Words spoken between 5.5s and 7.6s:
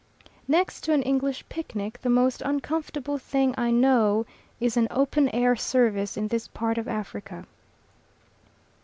service in this part of Africa.